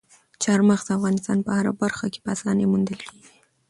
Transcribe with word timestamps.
چار 0.43 0.59
مغز 0.69 0.85
د 0.87 0.89
افغانستان 0.97 1.37
په 1.45 1.51
هره 1.57 1.71
برخه 1.83 2.05
کې 2.13 2.19
په 2.25 2.29
اسانۍ 2.35 2.65
موندل 2.71 2.95
کېږي. 3.09 3.31